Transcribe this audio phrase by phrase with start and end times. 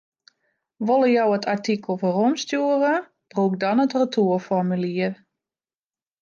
[0.87, 2.95] Wolle jo it artikel weromstjoere,
[3.35, 5.13] brûk dan it retoerformulier.